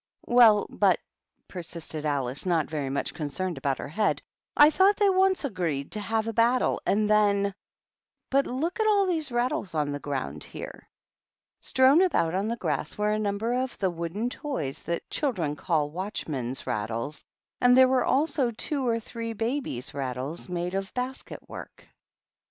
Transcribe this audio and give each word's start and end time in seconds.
"Well, 0.25 0.65
but," 0.71 0.99
persisted 1.47 2.07
Alice, 2.07 2.47
not 2.47 2.65
very 2.67 2.89
much 2.89 3.13
concerned 3.13 3.59
about 3.59 3.77
her 3.77 3.87
head, 3.89 4.19
"I 4.57 4.71
thought 4.71 4.95
they 4.95 5.11
once 5.11 5.45
agreed 5.45 5.91
to 5.91 5.99
have 5.99 6.27
a 6.27 6.33
battle, 6.33 6.81
and 6.87 7.07
then 7.07 7.53
But 8.31 8.47
loot 8.47 8.79
at 8.79 8.87
all 8.87 9.05
these 9.05 9.31
rattles 9.31 9.75
on 9.75 9.91
the 9.91 9.99
ground 9.99 10.43
here!" 10.43 10.89
Strown 11.61 12.01
about 12.01 12.33
on 12.33 12.47
the 12.47 12.55
grass 12.57 12.97
were 12.97 13.11
a 13.11 13.19
number 13.19 13.53
of 13.53 13.77
the 13.77 13.91
wooden 13.91 14.31
toys 14.31 14.81
that 14.81 15.07
children 15.11 15.55
call 15.55 15.91
watchmen'^ 15.91 16.65
rattles, 16.65 17.23
and 17.59 17.77
there 17.77 17.87
were 17.87 18.03
also 18.03 18.49
two 18.49 18.87
or 18.87 18.99
three 18.99 19.33
babies 19.33 19.93
rattles 19.93 20.49
made 20.49 20.73
of 20.73 20.91
basket 20.95 21.47
work. 21.47 21.87